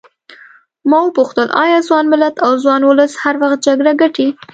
ما 0.89 0.99
وپوښتل 1.03 1.47
ایا 1.63 1.77
ځوان 1.87 2.05
ملت 2.13 2.35
او 2.45 2.51
ځوان 2.63 2.81
ولس 2.85 3.11
هر 3.23 3.35
وخت 3.41 3.59
جګړه 3.67 3.91
ګټي. 4.01 4.27